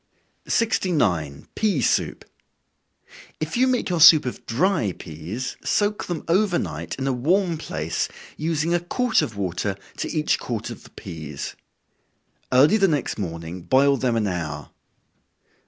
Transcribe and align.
69. 0.47 1.47
Pea 1.53 1.79
Soup. 1.79 2.25
If 3.39 3.55
you 3.55 3.67
make 3.67 3.87
your 3.89 4.01
soup 4.01 4.25
of 4.25 4.43
dry 4.47 4.93
peas, 4.93 5.57
soak 5.63 6.05
them 6.05 6.23
over 6.27 6.57
night, 6.57 6.95
in 6.97 7.05
a 7.05 7.13
warm 7.13 7.55
place, 7.59 8.09
using 8.35 8.73
a 8.73 8.79
quart 8.79 9.21
of 9.21 9.37
water 9.37 9.75
to 9.97 10.09
each 10.11 10.39
quart 10.39 10.71
of 10.71 10.81
the 10.85 10.89
peas. 10.89 11.55
Early 12.51 12.77
the 12.77 12.87
next 12.87 13.19
morning 13.19 13.61
boil 13.61 13.95
them 13.95 14.15
an 14.15 14.25
hour. 14.25 14.71